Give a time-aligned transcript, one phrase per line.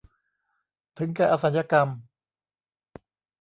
[0.97, 1.89] ถึงแก่อสัญกรรม